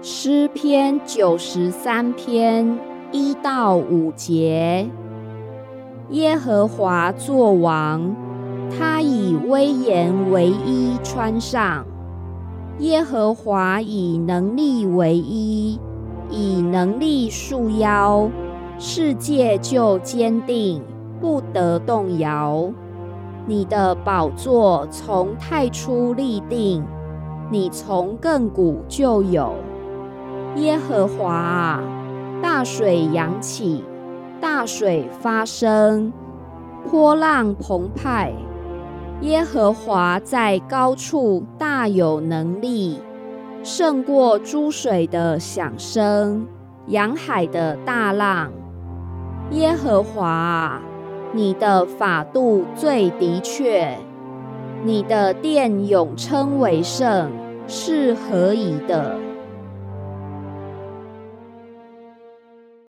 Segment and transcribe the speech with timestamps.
[0.00, 2.78] 诗篇九十三篇
[3.10, 4.88] 一到五节：
[6.10, 8.14] 耶和华作王，
[8.70, 11.84] 他以威严为衣穿上；
[12.78, 15.80] 耶和华以能力为衣，
[16.30, 18.30] 以能力束腰，
[18.78, 20.80] 世界就坚定，
[21.20, 22.70] 不得动摇。
[23.46, 26.84] 你的宝座从太初立定，
[27.50, 29.52] 你从亘古就有。
[30.58, 31.80] 耶和华，
[32.42, 33.84] 大水扬起，
[34.40, 36.12] 大水发生，
[36.90, 38.32] 波浪澎湃。
[39.20, 43.00] 耶和华在高处大有能力，
[43.62, 46.44] 胜过诸水的响声，
[46.88, 48.50] 洋海的大浪。
[49.52, 50.80] 耶和华。
[51.34, 53.98] 你的法度最的确，
[54.82, 57.30] 你的殿永称为圣，
[57.66, 59.14] 是何以的？